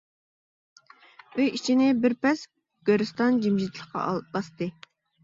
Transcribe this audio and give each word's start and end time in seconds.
ئۆي 1.35 1.43
ئىچىنى 1.57 1.89
بىر 2.05 2.15
پەس 2.25 2.41
گۆرىستان 2.91 3.37
جىمجىتلىقى 3.45 4.07
باستى. 4.39 4.71